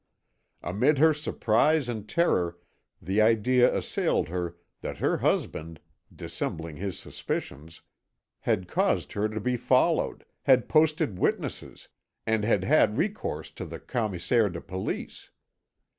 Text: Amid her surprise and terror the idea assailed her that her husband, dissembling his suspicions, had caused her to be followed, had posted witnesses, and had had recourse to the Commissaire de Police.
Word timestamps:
Amid 0.63 0.97
her 0.97 1.13
surprise 1.13 1.87
and 1.87 2.09
terror 2.09 2.57
the 2.99 3.21
idea 3.21 3.71
assailed 3.77 4.29
her 4.29 4.57
that 4.81 4.97
her 4.97 5.17
husband, 5.17 5.79
dissembling 6.11 6.77
his 6.77 6.97
suspicions, 6.97 7.83
had 8.39 8.67
caused 8.67 9.13
her 9.13 9.29
to 9.29 9.39
be 9.39 9.55
followed, 9.55 10.25
had 10.41 10.67
posted 10.67 11.19
witnesses, 11.19 11.87
and 12.25 12.43
had 12.43 12.63
had 12.63 12.97
recourse 12.97 13.51
to 13.51 13.63
the 13.63 13.79
Commissaire 13.79 14.49
de 14.49 14.59
Police. 14.59 15.29